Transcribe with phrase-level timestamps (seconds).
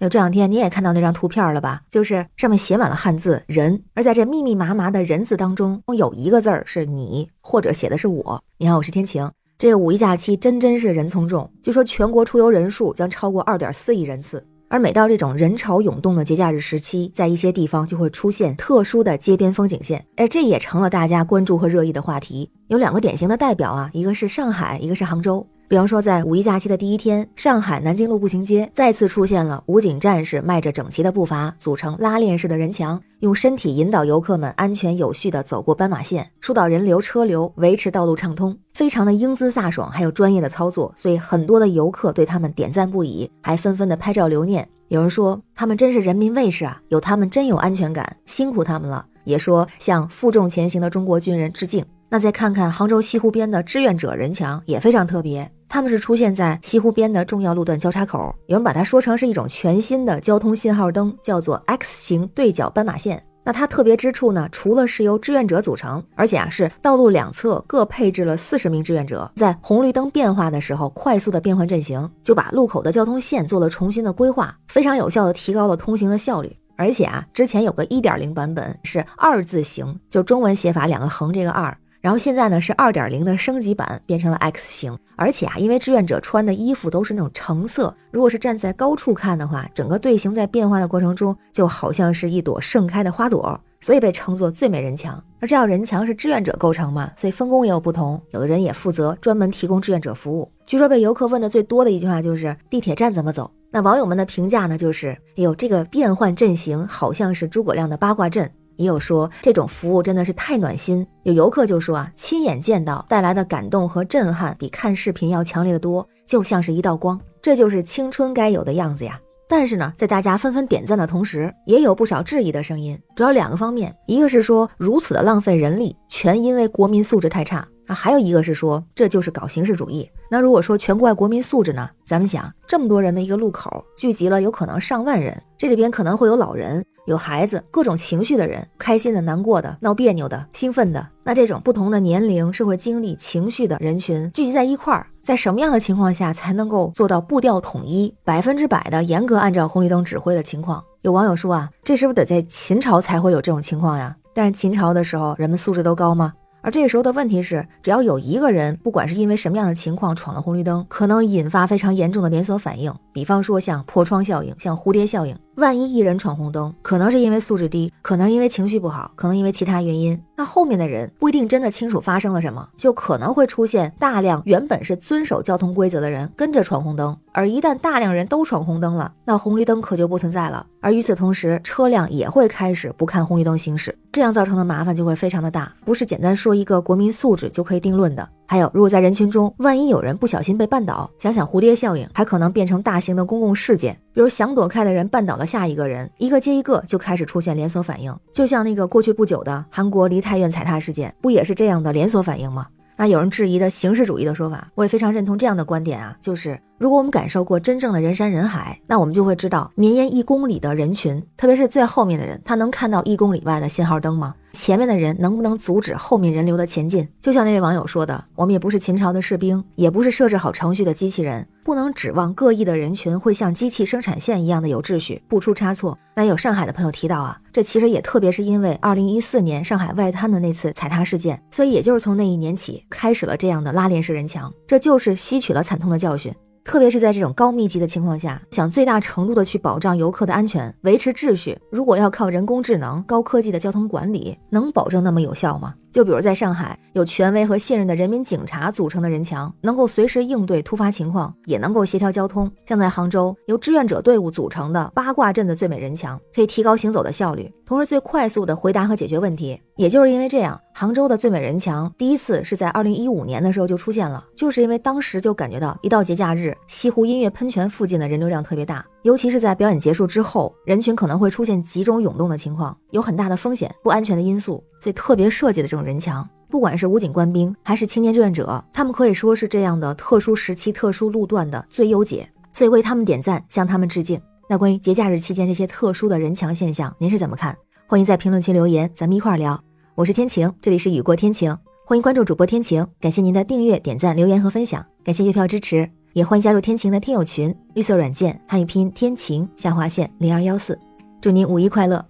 [0.00, 1.82] 有这两天你也看到那张图片了吧？
[1.90, 8.42] 就是上面写满了汉字“人”，而在这密密麻麻的人字当中，有一个字儿是你，或者写的是我。
[8.56, 9.30] 你好，我是天晴。
[9.58, 14.42] 这个五一假期真真是人从众，据说全国出游人数将超过二点四亿人次。
[14.70, 22.50] 而每到这种人潮涌动的节假日时期，在一些地方就会出现特殊的街边风景线，而这也成了大家关注和热议的话题。
[22.68, 25.46] 有两个典型的代表啊，一个是上海，一个是杭州。
[25.70, 44.68] 比方说，在五一假期的第一天，上海南京路步行街再次出现了武警战士迈着整齐的步伐，组成拉链式的人墙，用身体引导游客们安全有序地走过斑马线，疏导人流车流，维持道路畅通，非常的英姿飒爽，还有专业的操作，所以很多的游客对他们点赞不已，还纷纷的拍照留念。
[44.88, 49.06] 有人说他们真是人民卫士啊，有他们真有安全感，辛苦他们了。
[49.22, 51.84] 也说向负重前行的中国军人致敬。
[52.12, 55.48] 那再看看杭州西湖边的志愿者人墙也非常特别。
[55.68, 63.22] 他们是出现在西湖边的重要路段交叉口，有人把它说成是一种全新的交通信号灯，叫做 X 型对角斑马线。
[63.44, 76.54] 那它特别之处呢，除了是由志愿者组成，而且啊是道路两侧各配置了四十名志愿者，在红绿灯变化的时候快速的变换阵型，就把路口的交通线做了重新的规划，非常有效的提高了通行的效率。
[76.76, 81.76] 而且啊，之前有个一点零版本是二字形，就中文写法两个横这个二。
[82.00, 95.22] 然后现在呢是二点零的升级版，变成了 X 型，而且啊，因为志愿者穿的衣服都是那种橙色，如果是站在高处看的话，整个队形在变化的过程中就好像是一朵盛开的花朵，所以被称作最美人墙。
[95.40, 100.50] 而这道人墙是志愿者构成嘛，所以分工也有不同，有的人也负责专门提供志愿者服务。
[100.64, 103.50] 据说被游客问的最多的一句话就是地铁站怎么走？
[103.70, 108.50] 那网友们的评价呢，就是哎呦，这个变换阵型好像是诸葛亮的八卦阵。
[108.80, 119.20] 也有说这种服务真的是太暖心，有游客就说啊，亲眼见到带来的感动和震撼比看视频要强烈的多，就像是一道光，这就是青春该有的样子呀。
[119.46, 130.08] 但是呢，在大家纷纷点赞的同时，也有不少质疑的声音，主要两个方面，一个是说如此的浪费人力，全因为国民素质太差啊，还有一个是说这就是搞形式主义。
[130.30, 131.90] 那如果说全怪国民素质呢？
[132.04, 136.84] 咱们想，这么多人的一个路口聚集了有可能上万人，这里边可能会有老人。
[137.06, 150.84] 有孩子，各种情绪的人，开心的、难过的、闹别扭的、兴奋的，那这种不同的年龄、社会经历、情绪的人群聚集在一块儿，在什么样的情况下才能够做到步调统一、百分之百的严格按照红绿灯指挥的情况？
[151.02, 154.14] 有网友说啊，这是不是得在秦朝才会有这种情况呀？
[154.32, 156.32] 但是秦朝的时候，人们素质都高吗？
[156.62, 162.94] 而这个时候的问题是，只要有一个人，不管是因为什么样的情况闯了红绿灯，可能引发非常严重的连锁反应。
[163.12, 165.36] 比方说像破窗效应，像蝴蝶效应。
[165.60, 170.20] 万一一人闯红灯，可能是因为素质低，可能是因为情绪不好，可能因为其他原因。
[170.36, 177.16] 那后面的人不一定真的清楚发生了什么，就可能会出现大量原本是遵守交通规则的人跟着闯红灯。
[177.32, 180.66] 而一旦大量人都闯红灯了，那红绿灯可就不存在了。
[180.80, 188.26] 而与此同时，车辆也会开始不看红绿灯行驶，这样造成的麻烦就会非常的大，不是简单说一个国民素质就可以定论的。
[188.50, 193.96] 还有，如果在人群中，万一有人不小心被绊倒，想想蝴蝶效应，还可能变成大型的公共事件。
[194.12, 198.12] 比如想躲开的人绊倒了下一个人，一个接一个就开始出现连锁反应。
[198.32, 202.66] 就像那个过去不久的韩国梨泰院踩踏事件，不也是这样的连锁反应吗？
[202.96, 214.34] 那有人质疑的形式主义的说法，我也非常认同这样的观点啊，就是如果我们感受过真正的人山人海，那我们就会知道绵延一公里的人群，特别是最后面的人，他能看到一公里外的信号灯吗？
[214.54, 217.06] 前面的人能不能阻止后面人流的前进？
[217.20, 225.98] 就像那位网友说的，我们也不是秦朝的士兵，也不是设置好程序的机器人，不能指望各异的人群会像机器生产线一样的有秩序，不出差错。
[226.16, 236.34] 那有上海的朋友提到啊，这其实也特别是因为二零一四年上海外滩的那次踩踏事件，所以也就是从那一年起开始了这样的拉链式人墙，这就是吸取了惨痛的教训。
[236.64, 245.74] 特别是在这种高密集的情况下，想最大程度的去保障游客的安全，维持秩序，如果要靠人工智能、高科技的交通管理，能保证那么有效吗？
[245.90, 252.48] 就比如在上海，有权威和信任的人民警察组成的人墙，能够随时应对突发情况，也能够协调交通。
[252.64, 259.60] 像在杭州，由志愿者队伍组成的八卦阵的最美人墙，可以提高行走的效率，同时最快速的回答和解决问题。
[259.80, 268.84] 也就是因为这样，杭州的最美人墙第一次是在二零一五年的时候就出现了，就是因为当时就感觉到一到节假日，西湖音乐喷泉附近的人流量特别大。
[269.04, 284.20] 尤其是在表演结束之后，人群可能会出现集中涌动的情况，有很大的风险、不安全的因素，所以特别设计的这种人墙，不管是武警官兵还是青年志愿者，他们可以说是这样的特殊时期、特殊路段的最优解，所以为他们点赞，向他们致敬。
[284.46, 287.56] 那关于节假日期间这些特殊的人墙现象，您是怎么看？
[287.86, 289.60] 欢迎在评论区留言，咱们一块儿聊。
[290.00, 291.54] 我是天晴这里是雨过天晴
[291.84, 300.80] 欢迎关注主播天晴感谢您的订阅点赞留言和分享感谢月票支持也欢迎加入天晴的听友群绿色软件汉语拼音天晴下划线零二幺四
[301.20, 302.02] 祝您五一快乐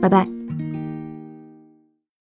[0.00, 0.26] 拜拜。